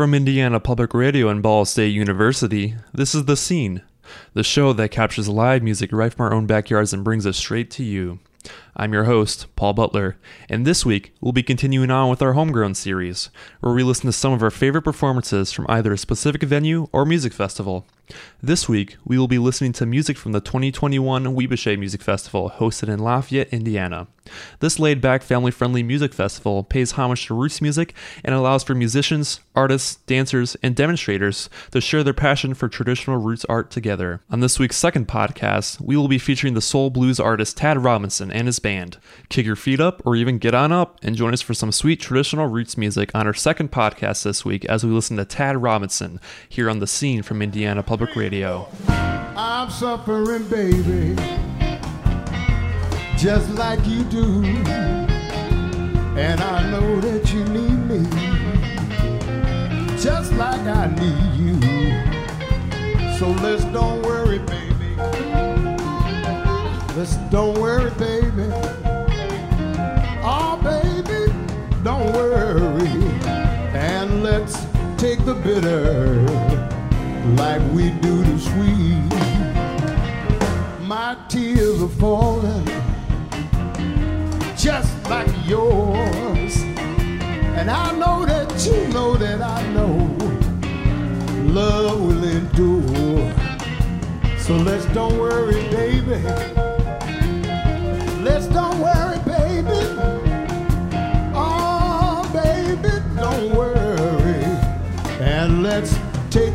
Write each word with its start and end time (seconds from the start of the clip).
From 0.00 0.14
Indiana 0.14 0.60
Public 0.60 0.94
Radio 0.94 1.28
and 1.28 1.42
Ball 1.42 1.66
State 1.66 1.92
University, 1.92 2.74
this 2.90 3.14
is 3.14 3.26
The 3.26 3.36
Scene, 3.36 3.82
the 4.32 4.42
show 4.42 4.72
that 4.72 4.90
captures 4.90 5.28
live 5.28 5.62
music 5.62 5.92
right 5.92 6.10
from 6.10 6.24
our 6.24 6.32
own 6.32 6.46
backyards 6.46 6.94
and 6.94 7.04
brings 7.04 7.26
it 7.26 7.34
straight 7.34 7.70
to 7.72 7.84
you. 7.84 8.18
I'm 8.76 8.92
your 8.92 9.04
host, 9.04 9.54
Paul 9.56 9.72
Butler, 9.72 10.16
and 10.48 10.64
this 10.64 10.86
week 10.86 11.12
we'll 11.20 11.32
be 11.32 11.42
continuing 11.42 11.90
on 11.90 12.08
with 12.08 12.22
our 12.22 12.34
Homegrown 12.34 12.74
series, 12.74 13.28
where 13.60 13.74
we 13.74 13.82
listen 13.82 14.06
to 14.06 14.12
some 14.12 14.32
of 14.32 14.42
our 14.42 14.50
favorite 14.50 14.82
performances 14.82 15.52
from 15.52 15.66
either 15.68 15.92
a 15.92 15.98
specific 15.98 16.42
venue 16.42 16.88
or 16.92 17.04
music 17.04 17.32
festival. 17.32 17.86
This 18.42 18.68
week, 18.68 18.96
we 19.04 19.18
will 19.18 19.28
be 19.28 19.38
listening 19.38 19.72
to 19.74 19.86
music 19.86 20.16
from 20.16 20.32
the 20.32 20.40
2021 20.40 21.24
Ouibache 21.24 21.78
Music 21.78 22.02
Festival 22.02 22.52
hosted 22.56 22.88
in 22.88 22.98
Lafayette, 22.98 23.52
Indiana. 23.52 24.08
This 24.60 24.78
laid 24.78 25.00
back, 25.00 25.22
family 25.22 25.50
friendly 25.50 25.82
music 25.82 26.12
festival 26.12 26.62
pays 26.62 26.92
homage 26.92 27.26
to 27.26 27.34
roots 27.34 27.60
music 27.60 27.94
and 28.24 28.34
allows 28.34 28.62
for 28.62 28.74
musicians, 28.74 29.40
artists, 29.54 29.96
dancers, 30.06 30.56
and 30.62 30.74
demonstrators 30.74 31.50
to 31.72 31.80
share 31.80 32.02
their 32.02 32.14
passion 32.14 32.54
for 32.54 32.68
traditional 32.68 33.16
roots 33.16 33.44
art 33.46 33.70
together. 33.70 34.22
On 34.30 34.40
this 34.40 34.58
week's 34.58 34.76
second 34.76 35.08
podcast, 35.08 35.80
we 35.80 35.96
will 35.96 36.08
be 36.08 36.18
featuring 36.18 36.54
the 36.54 36.60
soul 36.60 36.90
blues 36.90 37.20
artist 37.20 37.56
Tad 37.56 37.82
Robinson 37.82 38.30
and 38.30 38.46
his 38.46 38.58
band. 38.58 38.69
Kick 39.28 39.46
your 39.46 39.56
feet 39.56 39.80
up 39.80 40.00
or 40.06 40.14
even 40.14 40.38
get 40.38 40.54
on 40.54 40.70
up 40.70 40.98
and 41.02 41.16
join 41.16 41.32
us 41.32 41.40
for 41.40 41.54
some 41.54 41.72
sweet 41.72 42.00
traditional 42.00 42.46
roots 42.46 42.76
music 42.76 43.10
on 43.14 43.26
our 43.26 43.34
second 43.34 43.72
podcast 43.72 44.22
this 44.22 44.44
week 44.44 44.64
as 44.66 44.84
we 44.84 44.92
listen 44.92 45.16
to 45.16 45.24
Tad 45.24 45.60
Robinson 45.60 46.20
here 46.48 46.70
on 46.70 46.78
the 46.78 46.86
scene 46.86 47.22
from 47.22 47.42
Indiana 47.42 47.82
Public 47.82 48.14
Radio. 48.14 48.68
I'm 48.88 49.70
suffering, 49.70 50.44
baby, 50.44 51.16
just 53.16 53.50
like 53.50 53.84
you 53.86 54.04
do. 54.04 54.44
And 56.16 56.40
I 56.40 56.70
know 56.70 57.00
that 57.00 57.32
you 57.32 57.44
need 57.46 57.76
me, 57.90 58.04
just 60.00 60.32
like 60.34 60.60
I 60.60 60.86
need 60.94 61.34
you. 61.40 61.60
So 63.18 63.30
let's 63.42 63.64
don't 63.64 64.02
worry, 64.02 64.38
baby. 64.38 65.49
Let's 67.00 67.16
don't 67.30 67.58
worry, 67.58 67.90
baby. 67.92 68.52
Oh, 70.22 70.60
baby, 70.62 71.32
don't 71.82 72.12
worry. 72.12 72.90
And 73.72 74.22
let's 74.22 74.66
take 74.98 75.24
the 75.24 75.32
bitter 75.32 76.20
like 77.36 77.62
we 77.72 77.88
do 78.02 78.22
the 78.22 78.38
sweet. 78.38 79.00
My 80.86 81.16
tears 81.30 81.82
are 81.82 81.88
falling 81.88 82.66
just 84.54 84.92
like 85.08 85.32
yours. 85.46 86.54
And 87.56 87.70
I 87.70 87.92
know 87.98 88.26
that 88.26 88.66
you 88.66 88.88
know 88.88 89.16
that 89.16 89.40
I 89.40 89.66
know 89.72 89.96
love 91.50 91.98
will 91.98 92.24
endure. 92.24 93.32
So 94.38 94.54
let's 94.54 94.84
don't 94.92 95.18
worry, 95.18 95.62
baby. 95.70 96.69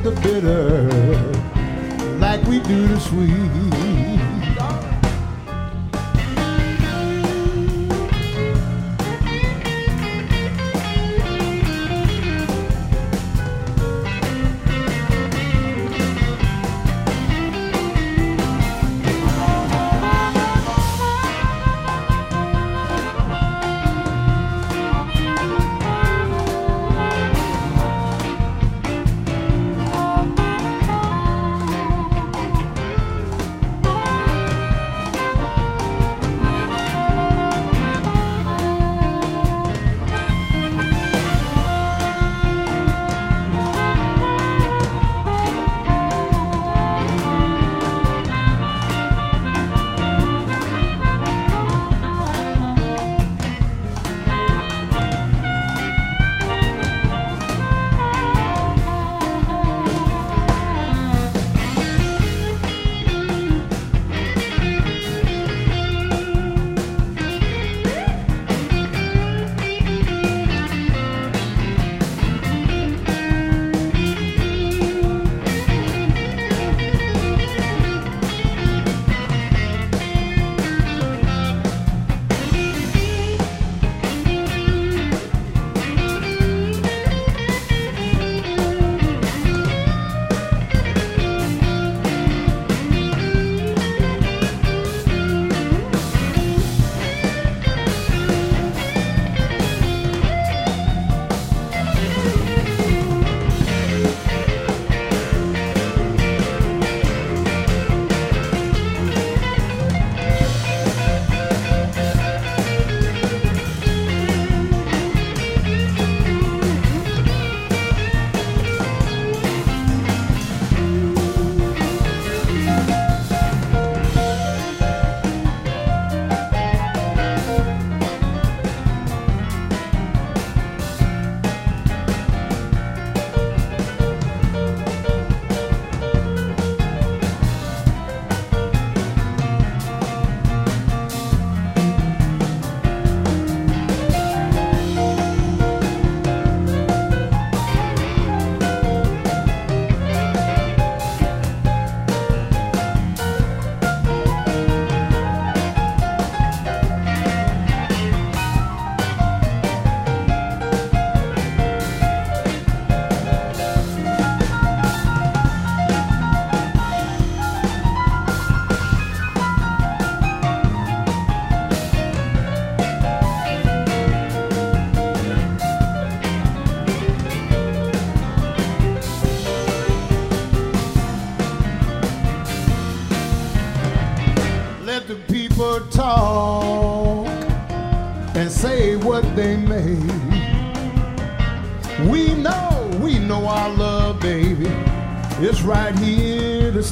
The 0.05 0.11
bitter 0.21 0.83
like 2.19 2.39
we 2.43 2.59
do 2.59 2.87
the 2.87 2.99
sweet. 2.99 3.84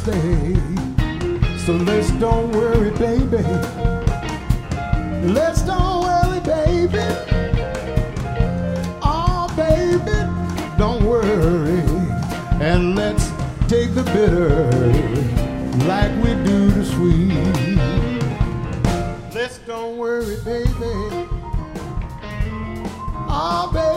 Stay. 0.03 0.53
So 1.65 1.71
let's 1.87 2.11
don't 2.19 2.51
worry, 2.51 2.91
baby. 2.91 3.41
Let's 5.31 5.61
don't 5.61 6.03
worry, 6.03 6.41
baby. 6.41 7.05
Oh, 9.01 9.47
baby, 9.55 10.19
don't 10.77 11.05
worry. 11.05 11.79
And 12.61 12.95
let's 12.95 13.29
take 13.69 13.95
the 13.95 14.03
bitter 14.13 14.69
like 15.87 16.11
we 16.21 16.31
do 16.49 16.69
the 16.71 16.83
sweet. 16.83 17.31
Let's 19.33 19.59
don't 19.59 19.97
worry, 19.97 20.35
baby. 20.43 21.29
Oh, 23.35 23.69
baby, 23.73 23.92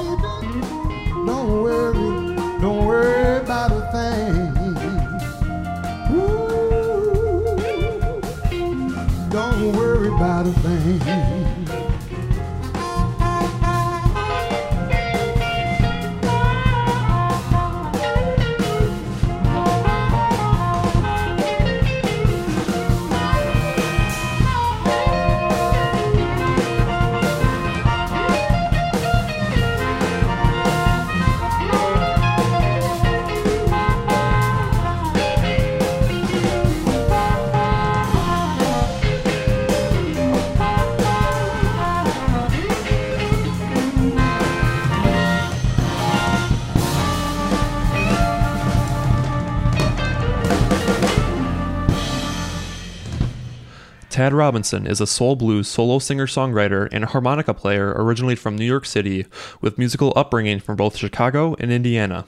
Tad 54.26 54.34
Robinson 54.34 54.88
is 54.88 55.00
a 55.00 55.06
soul 55.06 55.36
blues 55.36 55.68
solo 55.68 56.00
singer 56.00 56.26
songwriter 56.26 56.88
and 56.90 57.04
harmonica 57.04 57.54
player 57.54 57.94
originally 57.96 58.34
from 58.34 58.56
New 58.56 58.64
York 58.64 58.84
City, 58.84 59.24
with 59.60 59.78
musical 59.78 60.12
upbringing 60.16 60.58
from 60.58 60.74
both 60.74 60.96
Chicago 60.96 61.54
and 61.60 61.70
Indiana. 61.70 62.24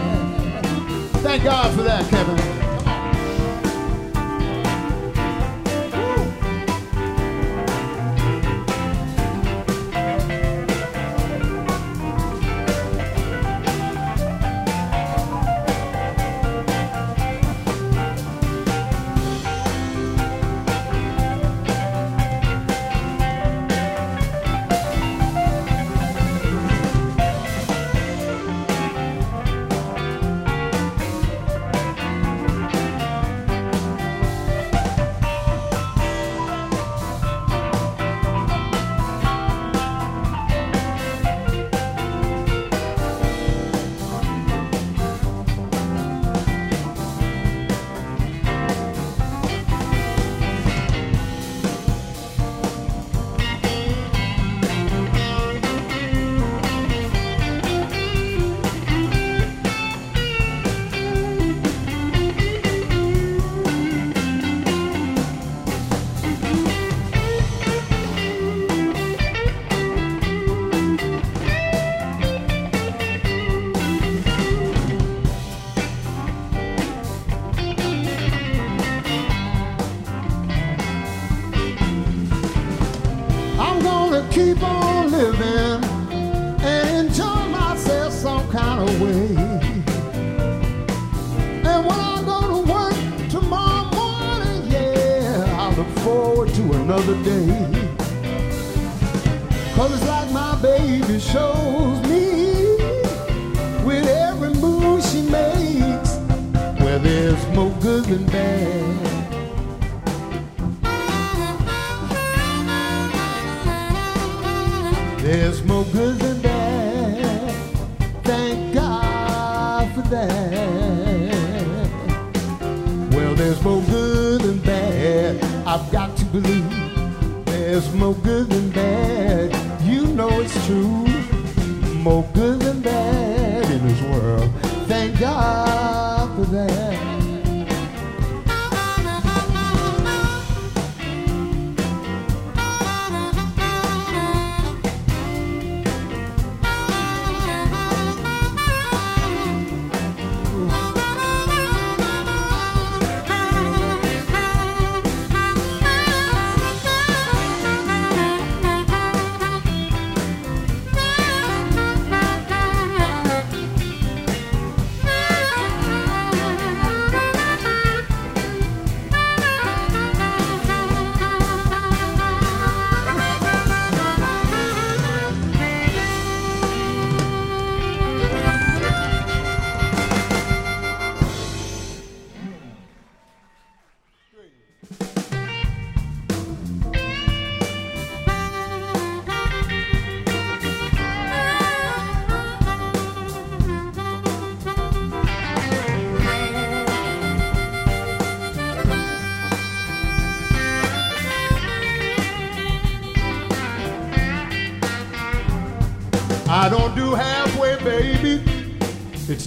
Thank 1.22 1.42
God 1.42 1.74
for 1.74 1.82
that, 1.82 2.08
Kevin. 2.08 2.51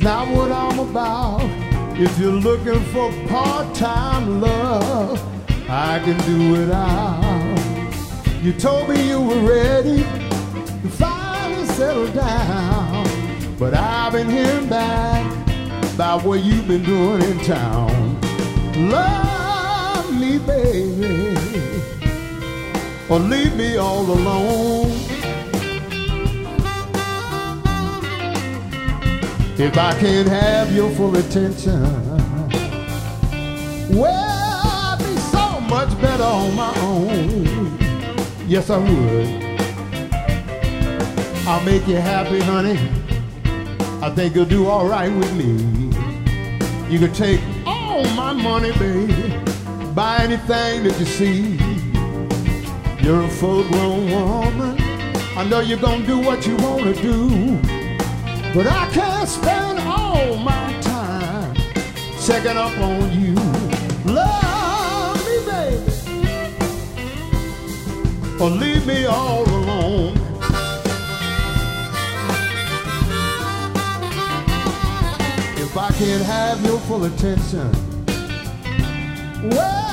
Not 0.05 0.27
what 0.27 0.51
I'm 0.51 0.77
about. 0.77 1.41
If 2.00 2.19
you're 2.19 2.31
looking 2.31 2.79
for 2.93 3.12
part-time 3.27 4.39
love, 4.39 5.19
I 5.67 5.97
can 5.97 6.15
do 6.27 6.51
without. 6.51 8.43
You 8.43 8.53
told 8.53 8.88
me 8.89 9.09
you 9.09 9.19
were 9.19 9.41
ready 9.50 10.03
to 10.03 10.89
finally 10.89 11.65
settle 11.69 12.07
down, 12.09 13.07
but 13.57 13.74
I've 13.74 14.13
been 14.13 14.29
hearing 14.29 14.69
back 14.69 15.25
about 15.95 16.24
what 16.24 16.43
you've 16.43 16.67
been 16.67 16.83
doing 16.83 17.24
in 17.24 17.39
town. 17.39 18.21
Love 18.91 20.13
me, 20.21 20.38
baby, 20.38 21.35
or 23.09 23.17
leave 23.17 23.55
me 23.55 23.77
all 23.77 24.05
alone. 24.05 25.04
If 29.57 29.77
I 29.77 29.97
can't 29.97 30.27
have 30.27 30.75
your 30.75 30.91
full 30.91 31.15
attention, 31.15 31.81
well, 33.89 34.62
I'd 34.65 34.97
be 35.00 35.15
so 35.15 35.62
much 35.62 35.89
better 36.01 36.25
on 36.25 36.53
my 36.55 36.77
own. 36.81 37.77
Yes, 38.50 38.69
I 38.69 38.77
would. 38.77 39.45
I'll 41.47 41.63
make 41.63 41.88
you 41.88 41.95
happy, 41.95 42.41
honey. 42.41 42.77
I 44.01 44.09
think 44.09 44.35
you'll 44.35 44.43
do 44.43 44.67
all 44.67 44.88
right 44.88 45.09
with 45.09 45.33
me. 45.33 45.53
You 46.91 47.00
can 47.00 47.13
take 47.13 47.39
all 47.65 48.03
my 48.13 48.33
money, 48.33 48.74
baby. 48.74 49.13
Buy 49.93 50.17
anything 50.17 50.83
that 50.83 51.00
you 51.00 51.05
see. 51.05 51.57
You're 53.01 53.24
a 53.24 53.29
full-grown 53.29 54.12
woman. 54.12 54.75
I 55.38 55.45
know 55.50 55.62
you're 55.62 55.79
gonna 55.79 56.05
do 56.05 56.19
what 56.19 56.45
you 56.45 56.57
wanna 56.57 56.93
do. 56.93 57.75
But 58.55 58.67
I 58.67 58.89
can't 58.93 59.27
spend 59.27 59.79
all 59.79 60.38
my 60.38 60.79
time 60.79 61.53
checking 62.25 62.55
up 62.55 62.71
on 62.79 63.12
you. 63.12 63.33
Love 64.05 65.17
me, 65.27 65.38
baby, 65.45 65.91
or 68.39 68.50
leave 68.50 68.88
me 68.88 69.07
all 69.07 69.43
alone. 69.43 70.15
If 75.57 75.75
I 75.75 75.89
can't 75.91 76.24
have 76.24 76.63
your 76.63 76.79
full 76.79 77.03
attention, 77.03 77.69
well, 79.50 79.85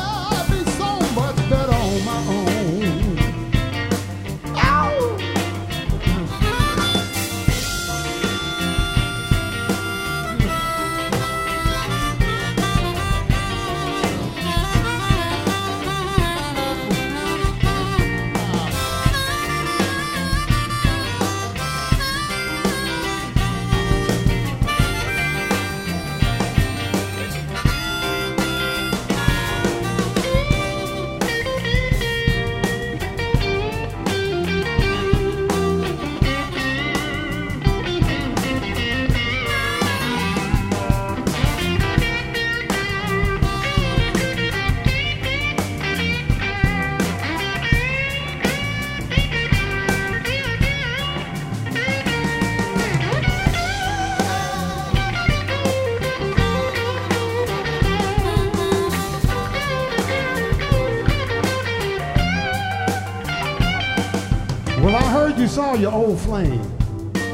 your 65.77 65.93
old 65.93 66.19
flame, 66.21 66.61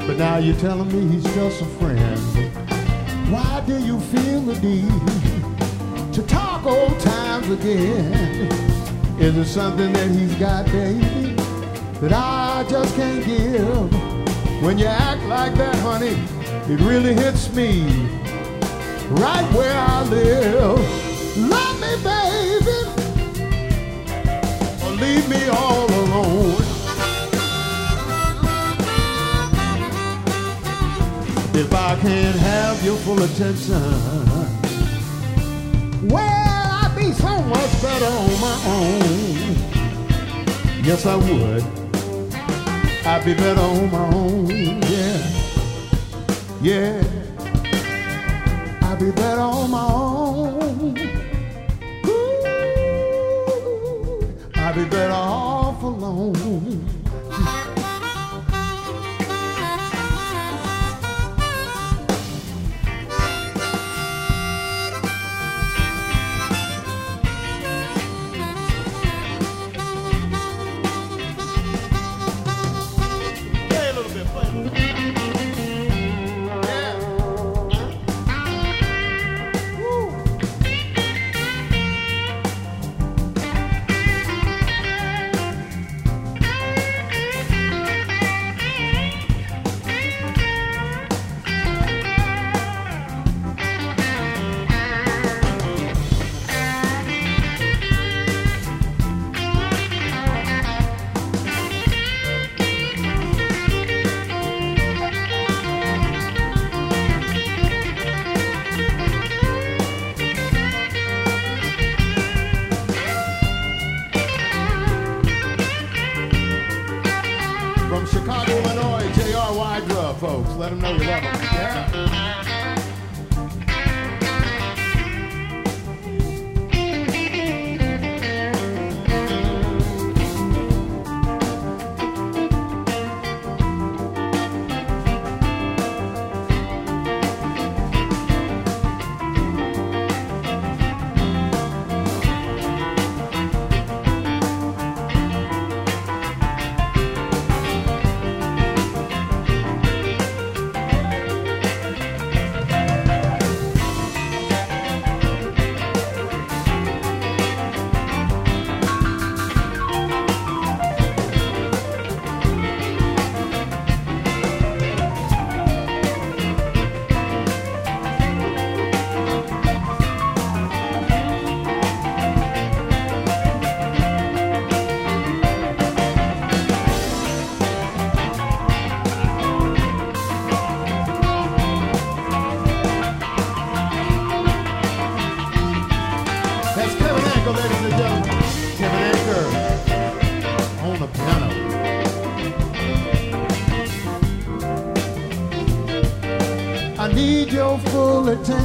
but 0.06 0.16
now 0.16 0.36
you're 0.36 0.56
telling 0.56 0.88
me 0.92 1.14
he's 1.14 1.24
just 1.34 1.60
a 1.60 1.64
friend. 1.64 2.18
Why 3.32 3.62
do 3.66 3.78
you 3.78 3.98
feel 3.98 4.40
the 4.40 4.58
need 4.60 6.12
to 6.14 6.22
talk 6.22 6.64
old 6.64 6.98
times 7.00 7.50
again? 7.50 8.50
Is 9.18 9.36
it 9.36 9.46
something 9.46 9.92
that 9.92 10.10
he's 10.10 10.34
got, 10.36 10.66
baby, 10.66 11.34
that 12.00 12.12
I 12.12 12.64
just 12.70 12.94
can't 12.94 13.24
give? 13.24 13.92
When 14.62 14.78
you 14.78 14.86
act 14.86 15.24
like 15.24 15.54
that, 15.56 15.74
honey, 15.76 16.16
it 16.72 16.80
really 16.80 17.14
hits 17.14 17.52
me 17.54 17.82
right 19.10 19.52
where 19.52 19.74
I 19.76 20.04
live. 20.04 20.78
Love 21.38 21.80
me, 21.80 21.96
baby, 22.04 22.80
or 24.84 24.90
leave 24.92 25.28
me 25.28 25.48
all 25.48 25.86
alone. 25.86 26.67
If 31.60 31.74
I 31.74 31.96
can't 31.96 32.36
have 32.36 32.84
your 32.84 32.96
full 32.98 33.20
attention, 33.20 33.82
well, 36.08 36.84
I'd 36.84 36.94
be 36.96 37.10
so 37.10 37.42
much 37.42 37.82
better 37.82 38.06
on 38.06 38.40
my 38.40 38.56
own. 38.76 39.56
Yes, 40.84 41.04
I 41.04 41.16
would. 41.16 41.64
I'd 43.04 43.24
be 43.24 43.34
better 43.34 43.60
on 43.60 43.90
my 43.90 44.06
own. 44.14 44.46
Yeah. 44.94 45.18
Yeah. 46.62 47.02
I'd 48.82 48.98
be 49.00 49.10
better 49.10 49.40
on 49.40 49.68
my 49.72 49.84
own. 49.84 50.27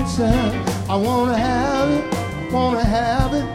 I 0.06 0.98
wanna 0.98 1.38
have 1.38 1.90
it, 1.90 2.52
wanna 2.52 2.84
have 2.84 3.34
it. 3.34 3.46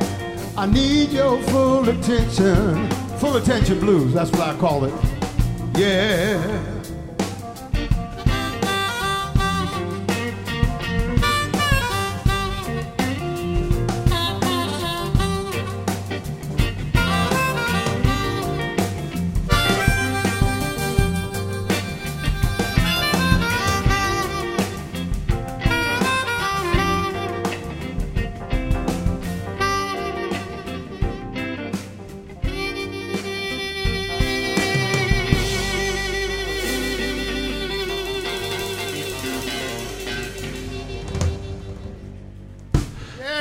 I 0.56 0.64
need 0.64 1.10
your 1.10 1.38
full 1.42 1.86
attention. 1.86 2.88
Full 3.18 3.36
attention 3.36 3.78
blues, 3.78 4.14
that's 4.14 4.30
what 4.30 4.40
I 4.40 4.56
call 4.56 4.86
it. 4.86 4.94
Yeah. 5.76 6.57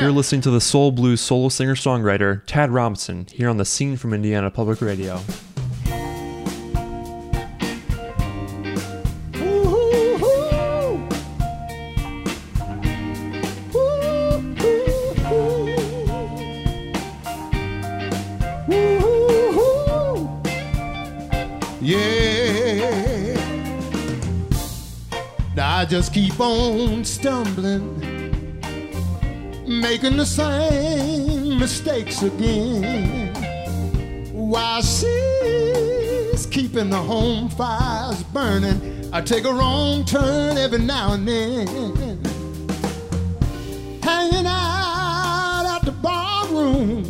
You're 0.08 0.15
listening 0.15 0.39
to 0.43 0.52
the 0.52 0.62
soul 0.62 0.93
blues 0.93 1.20
solo 1.20 1.50
singer 1.50 1.76
songwriter 1.76 2.41
Tad 2.46 2.72
Robinson 2.72 3.28
here 3.30 3.50
on 3.50 3.58
the 3.58 3.65
scene 3.65 3.98
from 3.98 4.13
Indiana 4.13 4.50
Public 4.50 4.80
Radio. 4.80 5.20
Yeah. 21.82 22.48
I 25.58 25.86
just 25.86 26.13
keep 26.13 26.39
on 26.39 27.04
stumbling, 27.04 28.16
making 29.89 30.17
the 30.17 30.26
same 30.26 31.58
mistakes 31.58 32.21
again. 32.21 33.34
While 34.34 34.82
she's 34.82 36.45
keeping 36.47 36.89
the 36.89 36.97
home 36.97 37.47
fires 37.47 38.21
burning, 38.36 39.10
I 39.13 39.21
take 39.21 39.45
a 39.45 39.54
wrong 39.54 40.04
turn 40.04 40.58
every 40.58 40.80
now 40.80 41.13
and 41.13 41.26
then. 41.26 41.67
Hanging 44.04 44.45
out 44.45 45.65
at 45.76 45.86
the 45.86 45.93
bar 45.93 46.47
room, 46.47 47.04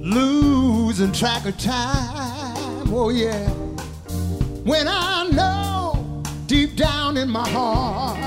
losing 0.00 1.12
track 1.12 1.46
of 1.46 1.56
time. 1.58 2.92
Oh, 2.92 3.10
yeah. 3.10 3.48
When 4.64 4.88
I 4.88 5.28
know 5.30 6.24
deep 6.46 6.74
down 6.74 7.16
in 7.16 7.30
my 7.30 7.48
heart, 7.48 8.18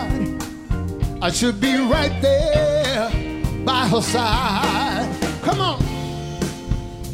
I 1.22 1.32
should 1.32 1.60
be 1.60 1.76
right 1.76 2.16
there 2.22 2.77
by 3.68 3.86
her 3.86 4.02
side. 4.02 5.14
Come 5.42 5.60
on. 5.60 5.78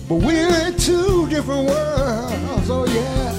But 0.07 0.17
we're 0.17 0.67
in 0.67 0.77
two 0.77 1.27
different 1.27 1.67
worlds, 1.67 2.69
oh 2.69 2.85
yeah. 2.85 3.33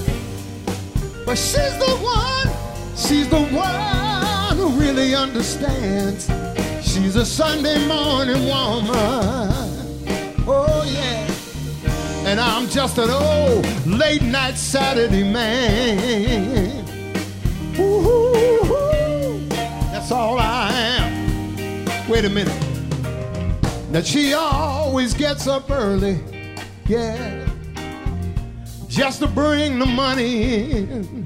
But 1.25 1.37
she's 1.37 1.77
the 1.77 1.95
one, 2.03 2.49
she's 2.97 3.29
the 3.29 3.43
one 3.55 4.57
who 4.57 4.67
really 4.77 5.15
understands. 5.15 6.29
She's 6.83 7.15
a 7.15 7.25
Sunday 7.25 7.87
morning 7.87 8.47
woman, 8.47 9.47
oh 10.45 10.83
yeah. 10.85 11.25
And 12.25 12.37
I'm 12.37 12.67
just 12.67 12.97
an 12.97 13.09
old 13.09 13.65
late 13.87 14.23
night 14.23 14.57
Saturday 14.57 15.23
man. 15.23 16.83
Ooh, 17.79 19.47
that's 19.93 20.11
all 20.11 20.37
I 20.37 20.69
am. 20.73 22.09
Wait 22.09 22.25
a 22.25 22.29
minute. 22.29 22.64
Now 23.95 24.01
she 24.01 24.33
always 24.33 25.13
gets 25.13 25.47
up 25.47 25.71
early, 25.71 26.19
yeah. 26.85 27.47
just 28.89 29.21
to 29.21 29.27
bring 29.27 29.79
the 29.79 29.85
money 29.85 30.73
in. 30.73 31.23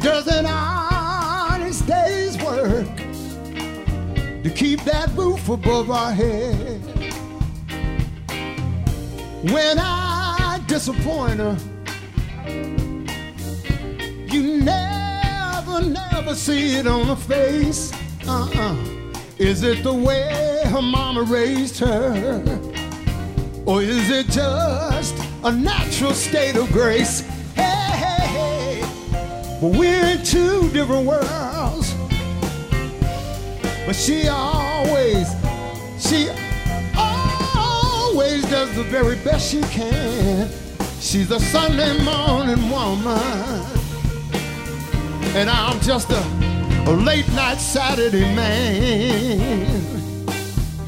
Does 0.00 0.26
an 0.26 0.44
honest 0.44 1.86
day's 1.86 2.36
work 2.44 2.94
to 4.42 4.52
keep 4.54 4.84
that 4.84 5.08
roof 5.14 5.48
above 5.48 5.90
our 5.90 6.12
head. 6.12 6.82
When 9.50 9.78
I 9.78 10.62
disappoint 10.66 11.40
her, 11.40 11.56
you 14.26 14.58
never, 14.62 15.80
never 15.80 16.34
see 16.34 16.76
it 16.76 16.86
on 16.86 17.06
her 17.06 17.16
face. 17.16 17.94
Uh-uh. 18.26 18.97
Is 19.38 19.62
it 19.62 19.84
the 19.84 19.94
way 19.94 20.62
her 20.64 20.82
mama 20.82 21.22
raised 21.22 21.78
her? 21.78 22.42
Or 23.66 23.80
is 23.80 24.10
it 24.10 24.26
just 24.30 25.14
a 25.44 25.52
natural 25.52 26.12
state 26.12 26.56
of 26.56 26.72
grace? 26.72 27.20
Hey, 27.54 27.62
hey, 27.62 28.26
hey. 28.26 29.58
But 29.60 29.78
we're 29.78 30.06
in 30.06 30.24
two 30.24 30.68
different 30.70 31.06
worlds. 31.06 31.94
But 33.86 33.94
she 33.94 34.26
always, 34.26 35.28
she 36.00 36.30
always 36.96 38.42
does 38.50 38.74
the 38.74 38.82
very 38.90 39.16
best 39.18 39.52
she 39.52 39.60
can. 39.62 40.50
She's 40.98 41.30
a 41.30 41.38
Sunday 41.38 41.96
morning 42.02 42.70
woman. 42.70 43.64
And 45.36 45.48
I'm 45.48 45.78
just 45.78 46.10
a, 46.10 46.47
a 46.88 46.92
late 46.92 47.28
night 47.34 47.60
Saturday 47.60 48.34
man. 48.34 49.68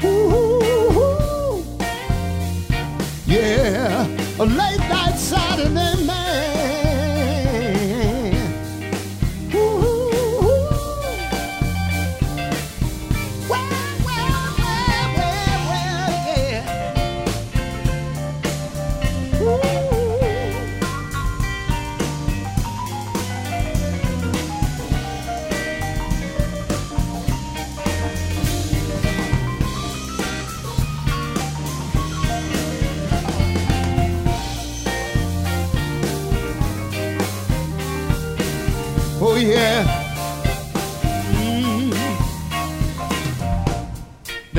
Ooh, 0.03 1.63
yeah, 3.27 4.07
a 4.39 4.45
late 4.45 4.79
night 4.79 5.15
Saturday 5.15 6.05
man. 6.05 6.30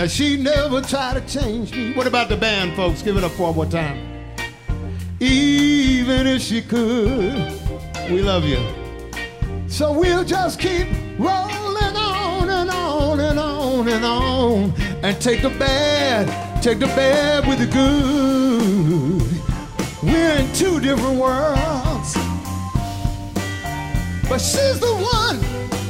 Now 0.02 0.08
she 0.08 0.36
never 0.36 0.80
tried 0.80 1.14
to 1.14 1.20
change 1.32 1.70
me. 1.76 1.92
What 1.92 2.08
about 2.08 2.28
the 2.28 2.36
band, 2.36 2.74
folks? 2.74 3.02
Give 3.02 3.16
it 3.16 3.22
up 3.22 3.30
for 3.30 3.52
one 3.52 3.54
more 3.54 3.66
time. 3.66 4.00
Even 5.20 6.26
if 6.26 6.42
she 6.42 6.60
could, 6.60 7.36
we 8.10 8.20
love 8.20 8.42
you. 8.42 8.58
So 9.68 9.92
we'll 9.92 10.24
just 10.24 10.58
keep 10.58 10.88
rolling 11.20 11.94
on 11.94 12.50
and 12.50 12.68
on 12.68 13.20
and 13.20 13.38
on 13.38 13.88
and 13.88 14.04
on 14.04 14.74
and 15.04 15.20
take 15.20 15.40
the 15.40 15.50
bad, 15.50 16.60
take 16.60 16.80
the 16.80 16.86
bad 16.86 17.46
with 17.46 17.60
the 17.60 17.66
good. 17.66 19.22
We're 20.02 20.34
in 20.34 20.52
two 20.52 20.80
different 20.80 21.16
worlds. 21.16 22.14
But 24.28 24.38
she's 24.38 24.80
the 24.80 24.96
one, 24.96 25.38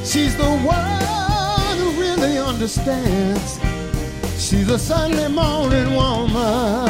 she's 0.05 0.37
the 0.37 0.55
one 0.61 1.77
who 1.79 1.99
really 1.99 2.37
understands. 2.37 3.62
She's 4.53 4.69
a 4.69 4.77
Sunday 4.77 5.29
morning 5.29 5.95
woman. 5.95 6.85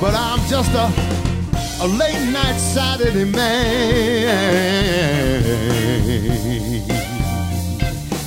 But 0.00 0.14
I'm 0.14 0.38
just 0.46 0.70
a, 0.72 0.86
a 1.84 1.86
late 1.88 2.30
night 2.30 2.56
Saturday 2.56 3.24
man. 3.24 4.28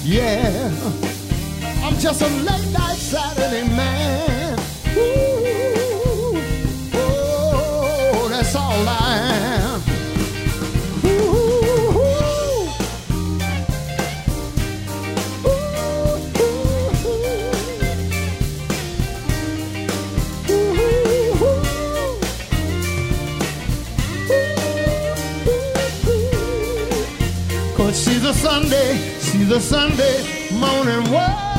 Yeah, 0.03 0.73
I'm 1.85 1.97
just 1.99 2.21
a 2.21 2.27
late 2.27 2.71
night 2.73 2.97
Saturday 2.97 3.65
man. 3.69 4.32
Cause 27.83 28.01
she's 28.01 28.23
a 28.23 28.33
Sunday, 28.33 28.97
she's 29.19 29.51
a 29.51 29.59
Sunday 29.59 30.49
morning 30.53 31.03
woman. 31.11 31.52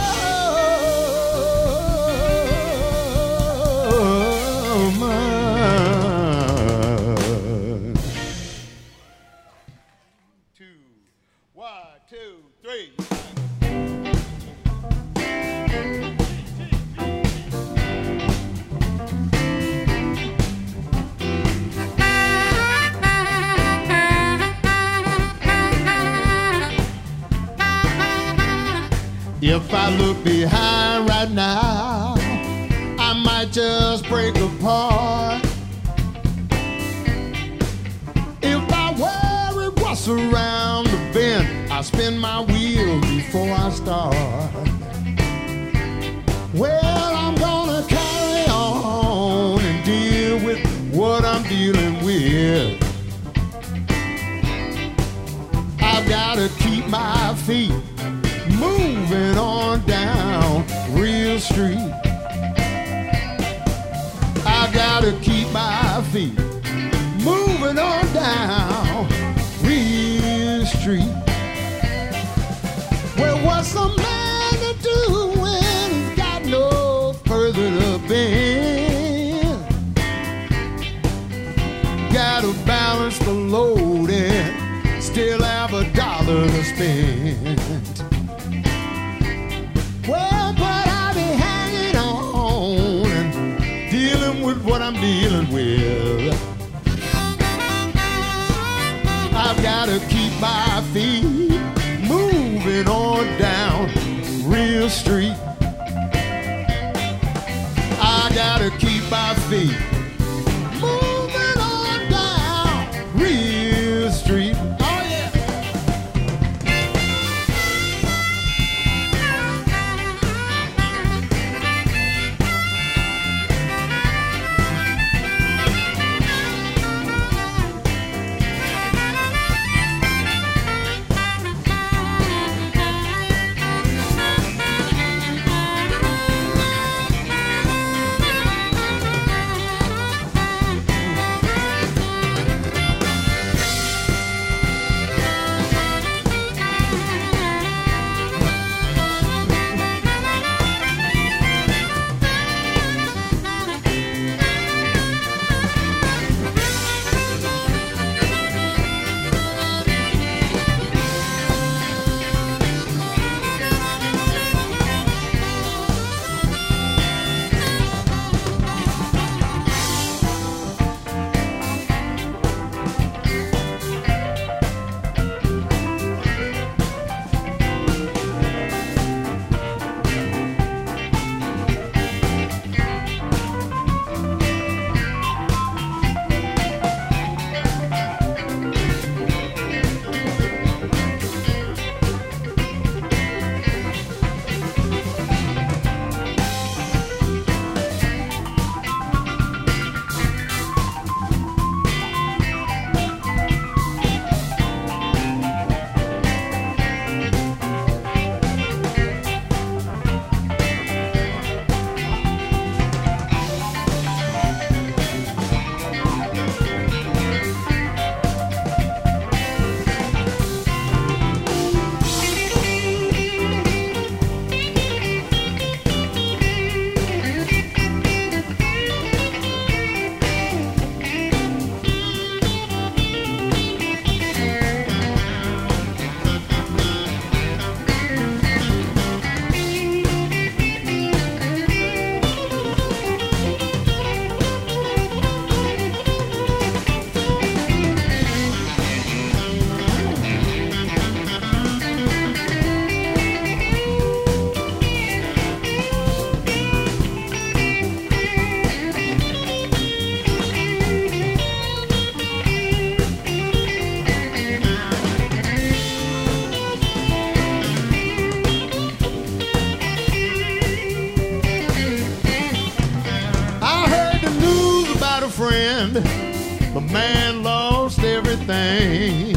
Man 276.95 277.43
lost 277.43 277.99
everything. 277.99 279.35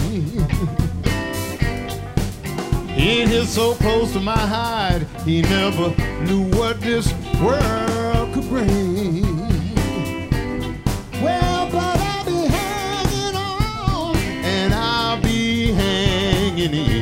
In 2.95 3.27
his 3.27 3.49
so 3.49 3.73
close 3.73 4.13
to 4.13 4.19
my 4.19 4.37
hide, 4.37 5.07
he 5.25 5.41
never 5.41 5.89
knew 6.21 6.43
what 6.55 6.79
this 6.81 7.11
world 7.41 8.31
could 8.35 8.47
bring. 8.47 9.23
Well, 11.19 11.71
but 11.71 11.99
I'll 11.99 12.25
be 12.25 12.45
hanging 12.45 13.35
on, 13.35 14.15
and 14.15 14.73
I'll 14.75 15.19
be 15.19 15.71
hanging 15.71 16.73
in. 16.75 16.96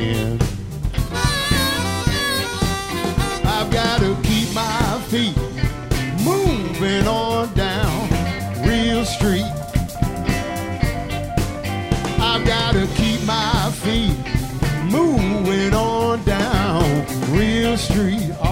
Street. 17.74 18.45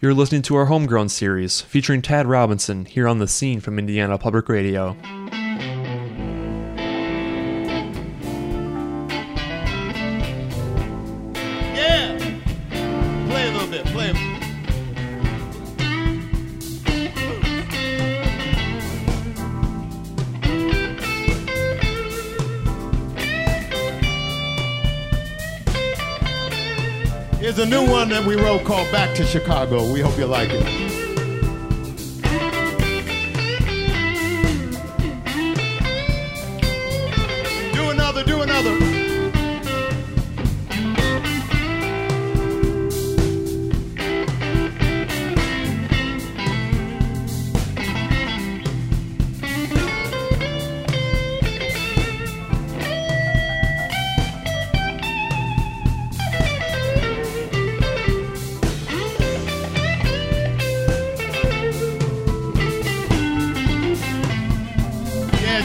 You're 0.00 0.14
listening 0.14 0.42
to 0.42 0.54
our 0.54 0.66
Homegrown 0.66 1.08
series 1.08 1.60
featuring 1.60 2.02
Tad 2.02 2.28
Robinson 2.28 2.84
here 2.84 3.08
on 3.08 3.18
the 3.18 3.26
scene 3.26 3.58
from 3.58 3.80
Indiana 3.80 4.16
Public 4.16 4.48
Radio. 4.48 4.96
To 29.18 29.26
Chicago. 29.26 29.84
We 29.90 30.00
hope 30.00 30.16
you 30.16 30.26
like 30.26 30.50
it. 30.52 30.97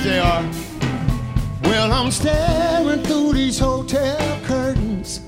Yeah, 0.06 0.42
JR. 0.42 1.70
Well, 1.70 1.94
I'm 1.94 2.12
staring 2.12 3.04
through 3.04 3.34
these 3.34 3.58
hotel 3.58 4.40
curtains. 4.44 5.22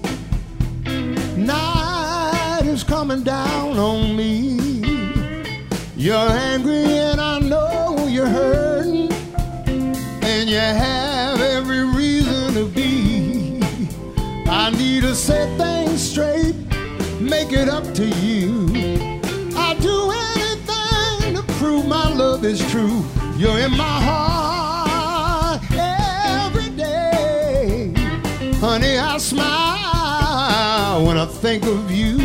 Night 1.38 2.62
is 2.66 2.84
coming 2.84 3.24
down 3.24 3.78
on 3.78 4.16
me. 4.16 4.58
You're 5.96 6.16
angry 6.16 6.84
and 6.84 7.22
I 7.22 7.40
know 7.40 8.06
you're 8.08 8.28
hurting. 8.28 9.12
And 10.24 10.50
you 10.50 10.58
have 10.58 11.40
every 11.40 11.86
reason 11.86 12.54
to 12.56 12.66
be. 12.68 13.62
I 14.48 14.72
need 14.72 15.04
to 15.04 15.16
set 15.16 15.58
things 15.58 16.02
straight, 16.02 16.56
make 17.22 17.54
it 17.54 17.70
up 17.70 17.86
to 17.94 18.06
you. 18.06 18.68
I'll 19.56 19.78
do 19.80 20.12
anything 20.12 21.36
to 21.36 21.44
prove 21.54 21.88
my 21.88 22.10
love 22.14 22.44
is 22.44 22.60
true. 22.72 23.06
You're 23.38 23.60
in 23.60 23.72
my 23.72 24.02
heart 24.02 24.55
smile 29.36 31.06
when 31.06 31.18
I 31.18 31.26
think 31.26 31.66
of 31.66 31.92
you. 31.92 32.18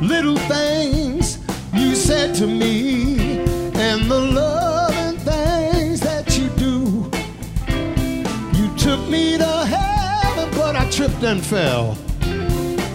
Little 0.00 0.36
things 0.54 1.38
you 1.72 1.94
said 1.94 2.34
to 2.36 2.46
me, 2.46 3.40
and 3.74 4.10
the 4.10 4.20
loving 4.40 5.18
things 5.18 6.00
that 6.00 6.26
you 6.38 6.48
do. 6.66 7.10
You 8.58 8.66
took 8.76 9.00
me 9.08 9.36
to 9.38 9.52
heaven, 9.76 10.48
but 10.58 10.76
I 10.76 10.88
tripped 10.90 11.22
and 11.22 11.44
fell. 11.44 11.96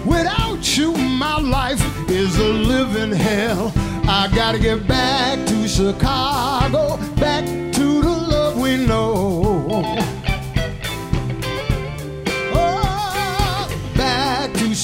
Without 0.05 0.77
you, 0.77 0.93
my 0.93 1.39
life 1.39 1.83
is 2.09 2.37
a 2.37 2.49
living 2.73 3.11
hell. 3.11 3.71
I 4.07 4.27
gotta 4.33 4.57
get 4.57 4.87
back 4.87 5.37
to 5.47 5.67
Chicago, 5.67 6.97
back 7.15 7.38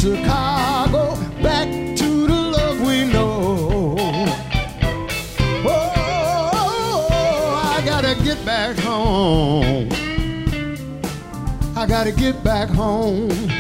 Chicago, 0.05 1.15
back 1.41 1.67
to 1.97 2.27
the 2.27 2.39
love 2.55 2.79
we 2.79 3.05
know. 3.05 3.95
Oh, 5.65 7.07
I 7.75 7.81
gotta 7.83 8.13
get 8.23 8.45
back 8.45 8.77
home. 8.77 9.89
I 11.75 11.87
gotta 11.87 12.11
get 12.11 12.43
back 12.43 12.69
home. 12.69 13.54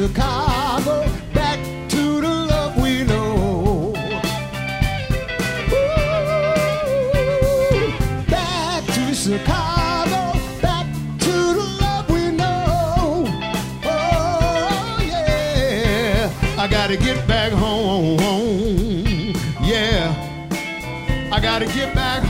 Chicago, 0.00 1.04
back 1.34 1.58
to 1.88 2.20
the 2.20 2.28
love 2.28 2.80
we 2.80 3.02
know. 3.02 3.92
Ooh, 5.72 6.30
back 8.30 8.84
to 8.94 9.12
Chicago, 9.12 10.38
back 10.62 10.86
to 11.18 11.32
the 11.32 11.66
love 11.80 12.08
we 12.10 12.30
know. 12.30 13.24
Oh 13.82 15.00
yeah, 15.02 16.30
I 16.56 16.68
gotta 16.68 16.96
get 16.96 17.26
back 17.26 17.50
home. 17.50 18.20
Yeah, 19.60 20.14
I 21.32 21.40
gotta 21.40 21.66
get 21.66 21.92
back 21.92 22.22
home. 22.22 22.27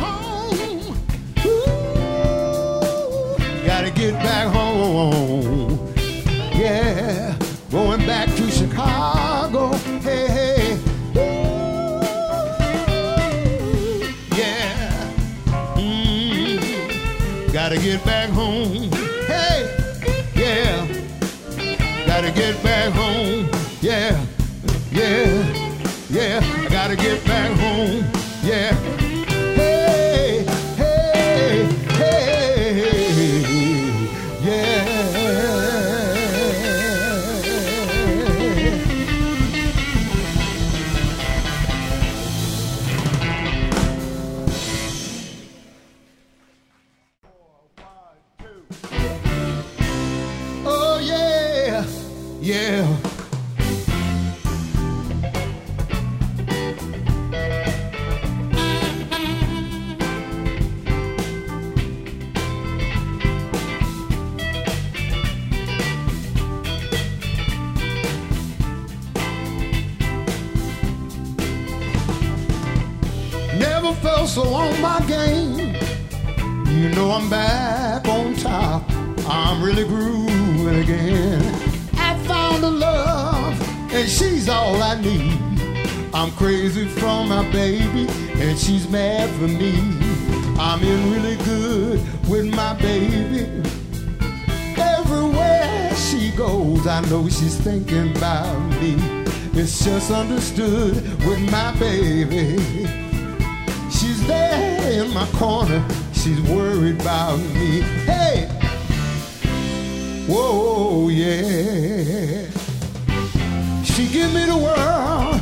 She 113.98 114.06
give 114.06 114.32
me 114.32 114.44
the 114.44 114.56
world 114.56 115.40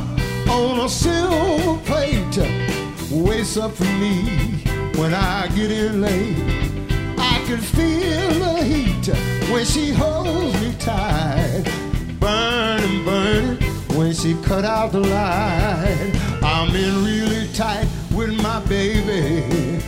on 0.49 0.79
a 0.79 0.89
silver 0.89 1.79
plate. 1.85 2.39
Waits 3.11 3.55
up 3.55 3.71
for 3.75 3.83
me 3.83 4.63
when 4.95 5.13
I 5.13 5.47
get 5.49 5.69
in 5.69 6.01
late. 6.01 6.35
I 7.19 7.39
can 7.45 7.59
feel 7.59 8.29
the 8.31 8.63
heat 8.63 9.09
when 9.51 9.63
she 9.63 9.91
holds 9.91 10.59
me 10.59 10.73
tight. 10.79 11.65
Burning, 12.19 13.05
burning 13.05 13.57
when 13.95 14.11
she 14.11 14.33
cut 14.41 14.65
out 14.65 14.91
the 14.91 15.01
light. 15.01 16.11
I'm 16.41 16.75
in 16.75 17.05
really 17.05 17.53
tight 17.53 17.87
with 18.11 18.41
my 18.41 18.59
baby. 18.61 19.83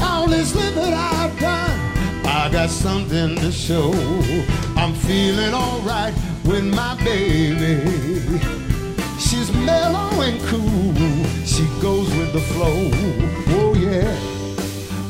All 0.00 0.26
this 0.26 0.52
living 0.52 0.92
I've 0.92 1.38
done, 1.38 1.78
I 2.26 2.48
got 2.50 2.70
something 2.70 3.36
to 3.36 3.52
show. 3.52 3.92
I'm 4.76 4.94
feeling 4.94 5.54
alright 5.54 6.12
with 6.44 6.64
my 6.64 6.94
baby. 7.02 8.38
She's 9.18 9.52
mellow 9.52 10.20
and 10.20 10.40
cool, 10.48 10.94
she 11.44 11.64
goes 11.80 12.08
with 12.16 12.32
the 12.32 12.40
flow. 12.52 12.90
Oh 13.58 13.74
yeah, 13.74 14.16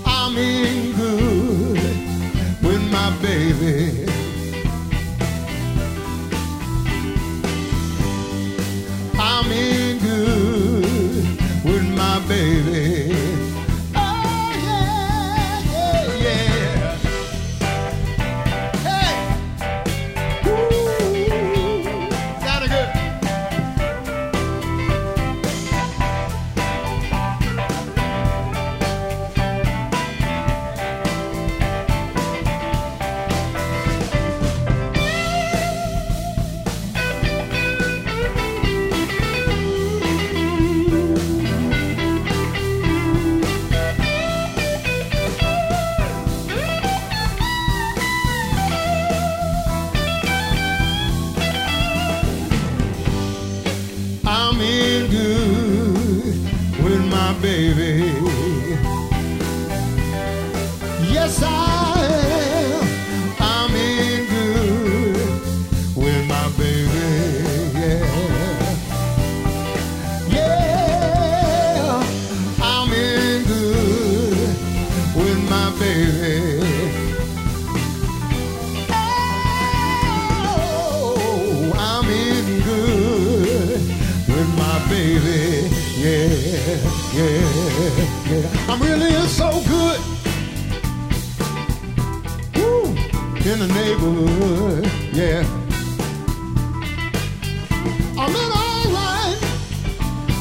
I'm 0.06 0.36
in 0.38 0.94
good 0.96 2.62
with 2.62 2.82
my 2.90 3.10
baby. 3.20 4.06
I'm 9.18 9.50
in 9.50 9.98
good 9.98 11.64
with 11.64 11.88
my 11.96 12.18
baby. 12.28 13.13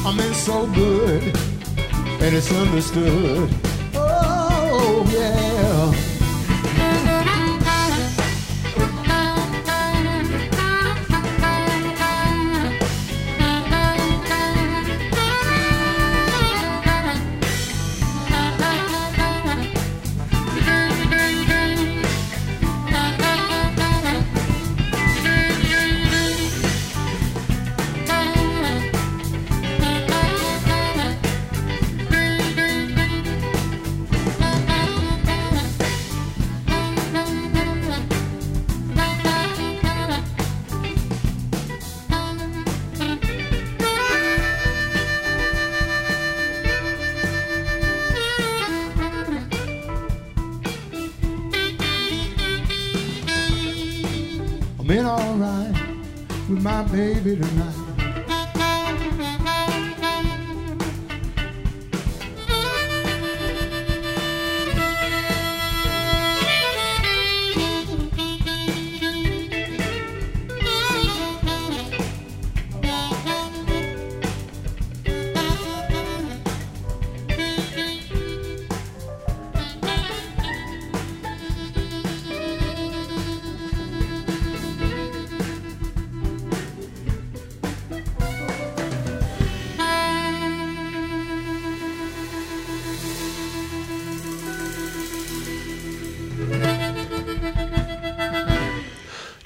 I'm 0.06 0.20
in 0.20 0.34
so 0.34 0.66
good. 0.66 1.22
And 2.20 2.34
it's 2.36 2.52
understood. 2.52 3.63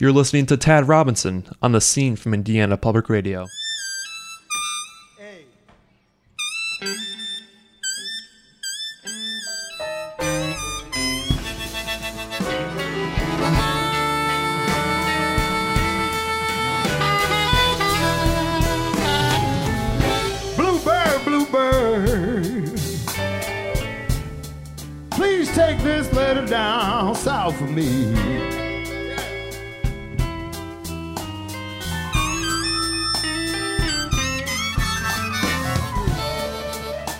You're 0.08 0.14
listening 0.14 0.46
to 0.46 0.56
Tad 0.56 0.88
Robinson 0.88 1.44
on 1.60 1.72
the 1.72 1.82
scene 1.82 2.16
from 2.16 2.32
Indiana 2.32 2.78
Public 2.78 3.10
Radio. 3.10 3.46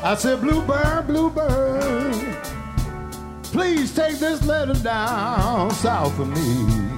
I 0.01 0.14
said, 0.14 0.40
Bluebird, 0.40 1.09
Bluebird. 1.09 2.14
Please 3.44 3.92
take 3.92 4.18
this 4.18 4.44
letter 4.44 4.74
down 4.74 5.72
south 5.72 6.14
for 6.14 6.24
me. 6.24 6.88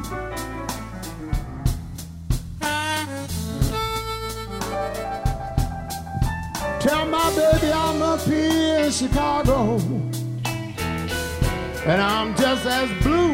Tell 6.81 7.07
my 7.07 7.31
baby 7.35 7.73
I'm 7.73 8.03
up 8.03 8.21
here 8.21 8.85
in 8.85 8.91
Chicago. 8.91 9.77
And 11.87 12.03
I'm 12.03 12.37
just 12.37 12.67
as 12.67 13.03
blue 13.03 13.33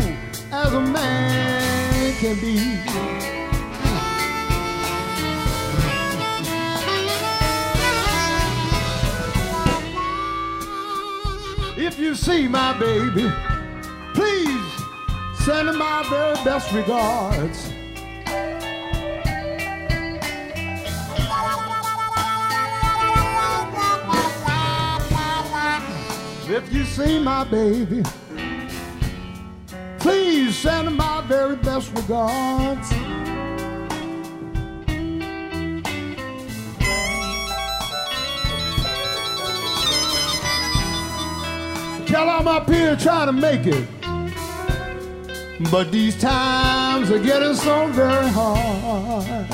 as 0.53 0.73
a 0.73 0.81
man 0.81 2.15
can 2.15 2.41
be. 2.41 3.36
If 11.97 12.03
you 12.03 12.15
see 12.15 12.47
my 12.47 12.79
baby, 12.79 13.33
please 14.13 14.73
send 15.47 15.69
her 15.69 15.73
my 15.73 16.05
very 16.11 16.35
best 16.45 16.71
regards. 16.71 17.71
If 26.51 26.71
you 26.71 26.85
see 26.85 27.19
my 27.19 27.45
baby, 27.45 28.03
please 29.99 30.55
send 30.55 30.89
her 30.89 30.95
my 30.95 31.23
very 31.23 31.57
best 31.57 31.97
regards. 31.97 33.06
Tell 42.07 42.29
all 42.29 42.43
my 42.45 42.61
peers 42.61 43.03
trying 43.03 43.27
to 43.27 43.33
make 43.33 43.67
it. 43.67 43.87
But 45.73 45.91
these 45.91 46.17
times 46.21 47.11
are 47.11 47.19
getting 47.19 47.55
so 47.55 47.89
very 47.89 48.29
hard. 48.29 49.47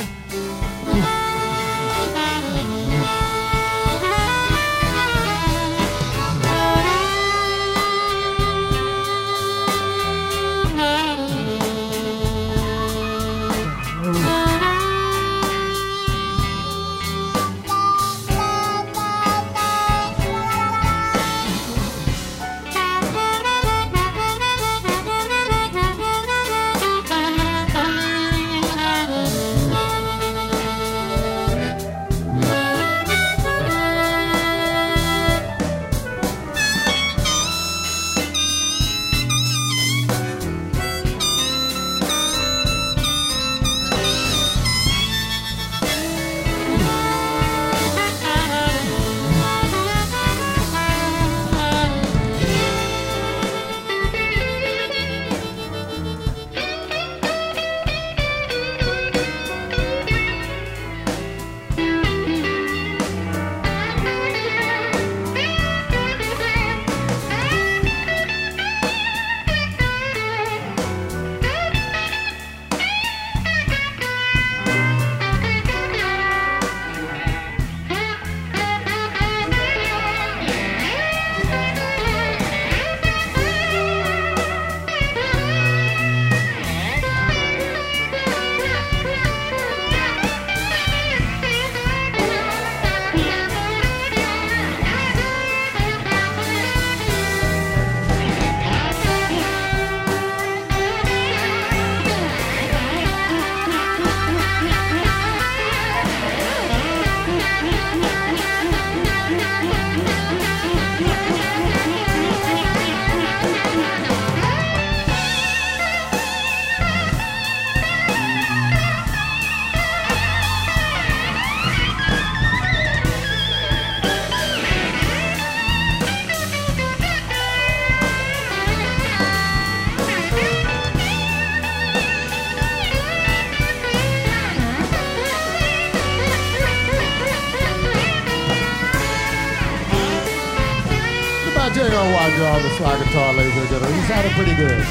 Slide 142.82 142.98
guitar, 143.04 143.32
ladies 143.34 143.56
and 143.56 143.68
gentlemen. 143.68 144.00
He 144.00 144.06
sounded 144.08 144.32
pretty 144.32 144.54
good. 144.56 144.84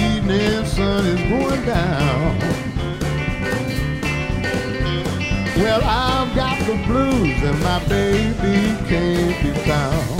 Evening 0.00 0.64
sun 0.66 1.06
is 1.06 1.20
going 1.28 1.64
down. 1.64 2.38
Well, 5.56 5.82
I've 5.84 6.34
got 6.34 6.58
the 6.66 6.76
blues 6.86 7.42
and 7.42 7.60
my 7.62 7.84
baby 7.86 8.76
can't 8.88 9.42
be 9.42 9.52
found. 9.68 10.19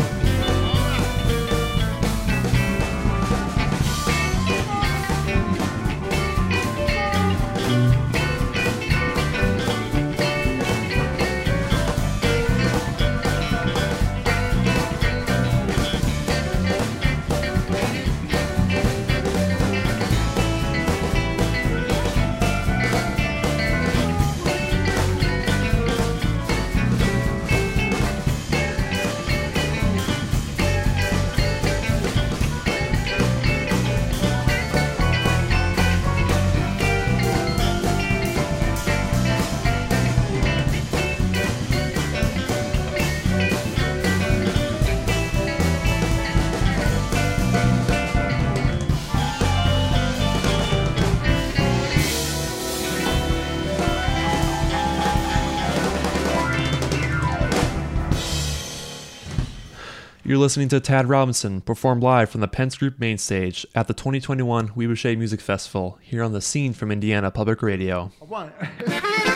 You're 60.31 60.39
listening 60.39 60.69
to 60.69 60.79
Tad 60.79 61.09
Robinson 61.09 61.61
perform 61.61 61.99
live 61.99 62.31
from 62.31 62.41
the 62.41 62.47
Pence 62.47 62.77
Group 62.77 63.01
main 63.01 63.19
stage 63.19 63.67
at 63.75 63.89
the 63.89 63.95
2021 63.95 64.69
Ouibache 64.69 65.19
Music 65.19 65.41
Festival 65.41 65.99
here 66.01 66.23
on 66.23 66.33
the 66.33 66.41
scene 66.41 66.73
from 66.73 66.93
Indiana 66.93 67.33
Public 67.33 67.63
Radio. 67.63 68.13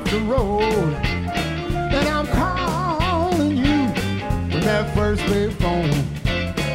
off 0.00 0.10
the 0.10 0.20
road. 0.20 0.94
And 1.92 2.08
I'm 2.08 2.26
calling 2.26 3.56
you 3.56 3.88
from 4.50 4.60
that 4.60 4.94
first 4.94 5.22
pay 5.22 5.50
phone. 5.50 5.90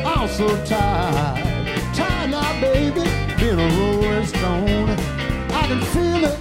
I'm 0.05 0.27
so 0.27 0.47
tired. 0.65 1.95
Tired 1.95 2.31
now, 2.31 2.61
baby. 2.61 3.01
Being 3.39 3.59
a 3.59 3.69
rolling 3.77 4.25
stone. 4.25 4.89
I 5.51 5.67
can 5.67 5.81
feel 5.93 6.25
it. 6.25 6.39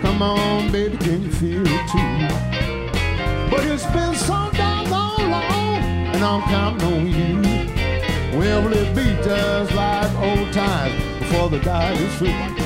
Come 0.00 0.22
on, 0.22 0.72
baby, 0.72 0.96
can 0.96 1.22
you 1.22 1.32
feel 1.32 1.62
it 1.66 1.90
too? 1.90 3.50
But 3.50 3.64
it's 3.66 3.86
been 3.86 4.14
so 4.14 4.50
doggone 4.52 5.30
long, 5.30 5.76
and 6.14 6.24
I'm 6.24 6.42
counting 6.42 6.92
on 6.92 7.06
you. 7.06 8.38
Will 8.38 8.72
it 8.72 8.94
be 8.94 9.04
just 9.22 9.74
like 9.74 10.12
old 10.16 10.52
times 10.52 10.94
before 11.18 11.50
the 11.50 11.58
night 11.58 12.00
is 12.00 12.14
through? 12.16 12.57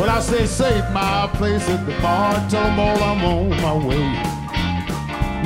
Well, 0.00 0.08
I 0.08 0.20
say, 0.20 0.46
save 0.46 0.90
my 0.92 1.28
place 1.34 1.68
at 1.68 1.84
the 1.84 1.92
bar. 2.00 2.32
Tell 2.48 2.64
'em 2.64 2.80
all 2.80 3.02
I'm 3.02 3.22
on 3.22 3.50
my 3.60 3.74
way. 3.86 4.06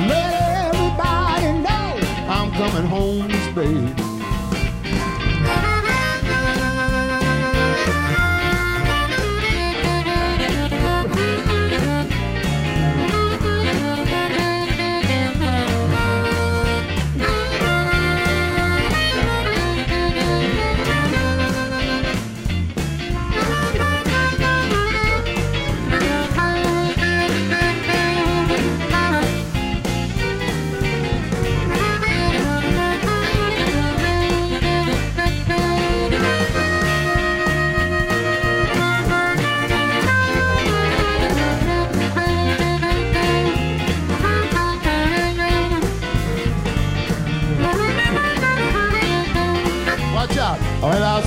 Let 0.07 0.31
everybody 0.71 1.47
know 1.65 1.99
I'm 2.29 2.49
coming 2.53 2.87
home 2.87 3.29
stay. 3.51 4.14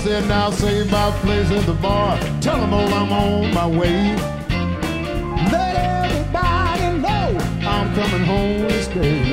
Said 0.08 0.26
now 0.26 0.50
save 0.50 0.90
my 0.90 1.10
place 1.20 1.50
at 1.50 1.66
the 1.66 1.74
bar. 1.74 2.18
Tell 2.40 2.56
'em 2.62 2.72
all 2.72 2.92
I'm 3.00 3.12
on 3.12 3.52
my 3.52 3.66
way. 3.66 4.16
Let 5.52 5.74
everybody 5.96 6.86
know 7.04 7.26
I'm 7.74 7.88
coming 7.94 8.24
home 8.32 8.68
to 8.68 8.82
stay. 8.84 9.27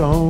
Alone 0.00 0.29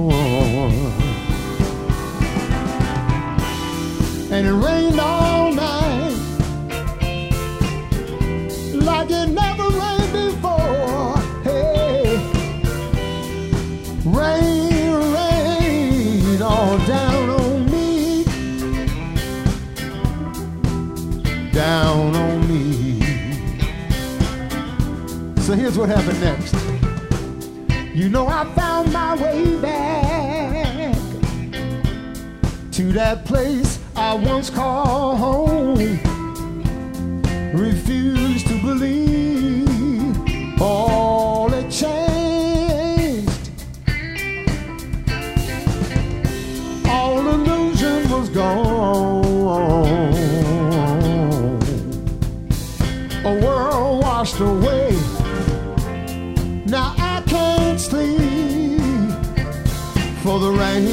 And 60.73 60.87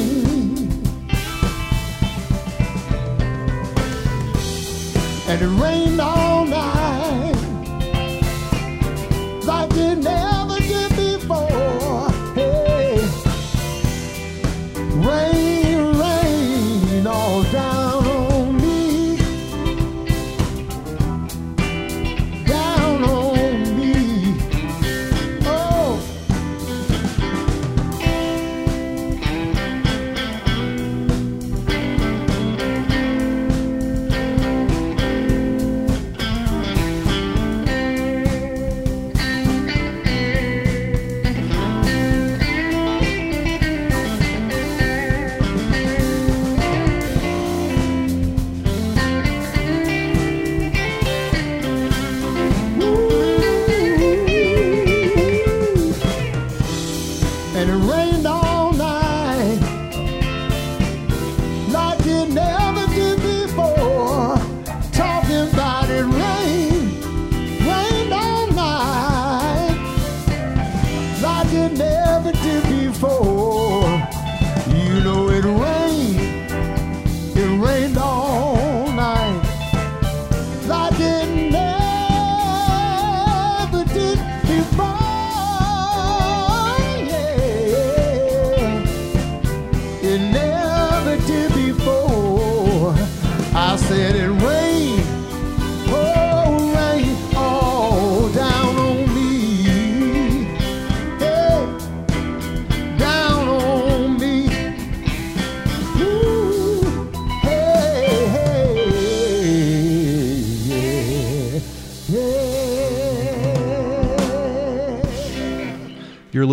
it 5.40 5.46
rained 5.62 5.87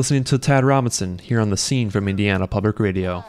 listening 0.06 0.24
to 0.24 0.38
Tad 0.38 0.64
Robinson 0.64 1.18
here 1.18 1.40
on 1.40 1.50
the 1.50 1.58
scene 1.58 1.90
from 1.90 2.08
Indiana 2.08 2.46
Public 2.46 2.80
Radio. 2.80 3.26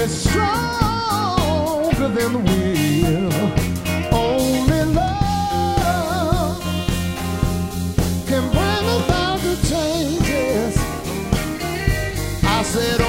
It's 0.00 0.14
stronger 0.28 2.08
than 2.08 2.32
the 2.32 2.38
will. 2.48 3.32
Only 4.14 4.82
love 4.94 6.60
can 8.26 8.44
bring 8.50 8.86
about 9.04 9.38
the 9.40 9.56
changes. 9.68 10.74
I 12.44 12.62
said. 12.62 13.07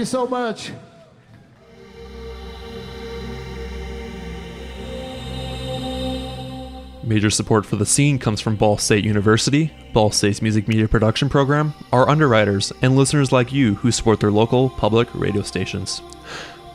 You 0.00 0.06
so 0.06 0.26
much. 0.26 0.72
Major 7.04 7.30
support 7.30 7.66
for 7.66 7.76
the 7.76 7.86
scene 7.86 8.18
comes 8.18 8.40
from 8.40 8.56
Ball 8.56 8.78
State 8.78 9.04
University, 9.04 9.72
Ball 9.92 10.10
State's 10.10 10.40
music 10.42 10.68
media 10.68 10.88
production 10.88 11.28
program, 11.28 11.74
our 11.92 12.08
underwriters, 12.08 12.72
and 12.82 12.96
listeners 12.96 13.32
like 13.32 13.52
you 13.52 13.74
who 13.74 13.90
support 13.90 14.20
their 14.20 14.30
local 14.30 14.70
public 14.70 15.08
radio 15.14 15.42
stations. 15.42 16.00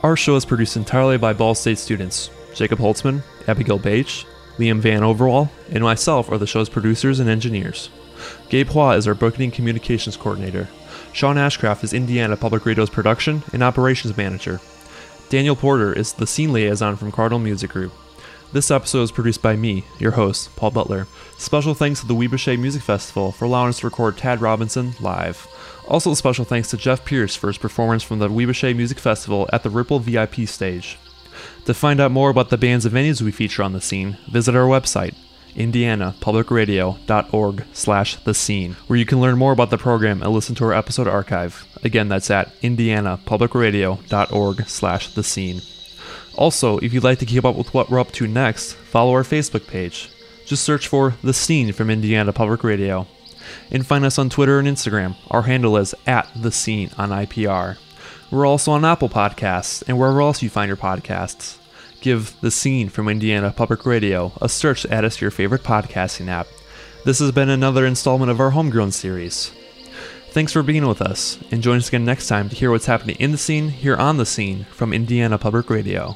Our 0.03 0.15
show 0.15 0.35
is 0.35 0.45
produced 0.45 0.75
entirely 0.75 1.17
by 1.17 1.33
Ball 1.33 1.55
State 1.55 1.79
students. 1.79 2.29
Jacob 2.53 2.79
Holtzman, 2.79 3.23
Abigail 3.47 3.79
Bache, 3.79 4.25
Liam 4.57 4.79
Van 4.79 5.03
Overall, 5.03 5.49
and 5.71 5.83
myself 5.83 6.29
are 6.31 6.37
the 6.37 6.47
show's 6.47 6.69
producers 6.69 7.19
and 7.19 7.29
engineers. 7.29 7.89
Gabe 8.49 8.69
Hua 8.69 8.91
is 8.91 9.07
our 9.07 9.15
booking 9.15 9.51
communications 9.51 10.15
coordinator. 10.15 10.67
Sean 11.15 11.37
Ashcraft 11.37 11.81
is 11.85 11.93
Indiana 11.93 12.35
Public 12.35 12.65
Radio's 12.65 12.89
production 12.89 13.41
and 13.53 13.63
operations 13.63 14.17
manager. 14.17 14.59
Daniel 15.29 15.55
Porter 15.55 15.93
is 15.93 16.11
the 16.11 16.27
scene 16.27 16.51
liaison 16.51 16.97
from 16.97 17.09
Cardinal 17.09 17.39
Music 17.39 17.71
Group. 17.71 17.93
This 18.51 18.69
episode 18.69 19.03
is 19.03 19.13
produced 19.13 19.41
by 19.41 19.55
me, 19.55 19.85
your 19.97 20.11
host, 20.11 20.53
Paul 20.57 20.71
Butler. 20.71 21.07
Special 21.37 21.73
thanks 21.73 22.01
to 22.01 22.05
the 22.05 22.13
Ouibache 22.13 22.59
Music 22.59 22.81
Festival 22.81 23.31
for 23.31 23.45
allowing 23.45 23.69
us 23.69 23.79
to 23.79 23.87
record 23.87 24.17
Tad 24.17 24.41
Robinson 24.41 24.91
live. 24.99 25.47
Also, 25.87 26.13
special 26.15 26.43
thanks 26.43 26.69
to 26.71 26.77
Jeff 26.77 27.05
Pierce 27.05 27.33
for 27.33 27.47
his 27.47 27.57
performance 27.57 28.03
from 28.03 28.19
the 28.19 28.27
Ouibache 28.27 28.75
Music 28.75 28.99
Festival 28.99 29.49
at 29.53 29.63
the 29.63 29.69
Ripple 29.69 29.99
VIP 29.99 30.45
stage. 30.49 30.97
To 31.63 31.73
find 31.73 32.01
out 32.01 32.11
more 32.11 32.29
about 32.29 32.49
the 32.49 32.57
bands 32.57 32.85
and 32.85 32.93
venues 32.93 33.21
we 33.21 33.31
feature 33.31 33.63
on 33.63 33.71
the 33.71 33.79
scene, 33.79 34.17
visit 34.29 34.53
our 34.53 34.67
website, 34.67 35.15
indianapublicradio.org 35.55 37.65
slash 37.73 38.15
the 38.17 38.33
scene, 38.33 38.73
where 38.87 38.99
you 38.99 39.05
can 39.05 39.21
learn 39.21 39.37
more 39.37 39.51
about 39.51 39.69
the 39.69 39.77
program 39.77 40.21
and 40.21 40.31
listen 40.31 40.55
to 40.55 40.65
our 40.65 40.73
episode 40.73 41.07
archive. 41.07 41.65
Again, 41.83 42.09
that's 42.09 42.31
at 42.31 42.59
indianapublicradio.org 42.61 44.67
slash 44.67 45.13
the 45.13 45.23
scene. 45.23 45.61
Also, 46.35 46.77
if 46.79 46.93
you'd 46.93 47.03
like 47.03 47.19
to 47.19 47.25
keep 47.25 47.45
up 47.45 47.55
with 47.55 47.73
what 47.73 47.89
we're 47.89 47.99
up 47.99 48.11
to 48.11 48.27
next, 48.27 48.73
follow 48.73 49.13
our 49.13 49.23
Facebook 49.23 49.67
page. 49.67 50.09
Just 50.45 50.63
search 50.63 50.87
for 50.87 51.15
The 51.23 51.33
Scene 51.33 51.73
from 51.73 51.89
Indiana 51.89 52.33
Public 52.33 52.63
Radio. 52.63 53.07
And 53.71 53.85
find 53.85 54.05
us 54.05 54.19
on 54.19 54.29
Twitter 54.29 54.59
and 54.59 54.67
Instagram. 54.67 55.15
Our 55.31 55.43
handle 55.43 55.77
is 55.77 55.95
at 56.05 56.29
The 56.35 56.51
Scene 56.51 56.91
on 56.97 57.09
IPR. 57.09 57.77
We're 58.31 58.45
also 58.45 58.71
on 58.71 58.83
Apple 58.83 59.09
Podcasts 59.09 59.83
and 59.87 59.97
wherever 59.97 60.21
else 60.21 60.41
you 60.41 60.49
find 60.49 60.67
your 60.67 60.77
podcasts. 60.77 61.57
Give 62.05 62.39
The 62.39 62.51
Scene 62.51 62.89
from 62.89 63.09
Indiana 63.09 63.51
Public 63.51 63.83
Radio 63.83 64.31
a 64.39 64.47
search 64.47 64.83
to 64.83 64.93
add 64.93 65.03
us 65.03 65.17
to 65.17 65.25
your 65.25 65.31
favorite 65.31 65.63
podcasting 65.63 66.27
app. 66.27 66.45
This 67.03 67.17
has 67.17 67.31
been 67.31 67.49
another 67.49 67.83
installment 67.83 68.29
of 68.29 68.39
our 68.39 68.51
Homegrown 68.51 68.91
series. 68.91 69.51
Thanks 70.29 70.51
for 70.51 70.61
being 70.61 70.85
with 70.87 71.01
us, 71.01 71.39
and 71.49 71.63
join 71.63 71.77
us 71.77 71.87
again 71.87 72.05
next 72.05 72.27
time 72.27 72.47
to 72.49 72.55
hear 72.55 72.69
what's 72.69 72.85
happening 72.85 73.15
in 73.15 73.31
the 73.31 73.39
scene, 73.39 73.69
here 73.69 73.95
on 73.95 74.17
the 74.17 74.25
scene, 74.27 74.65
from 74.65 74.93
Indiana 74.93 75.39
Public 75.39 75.67
Radio. 75.71 76.15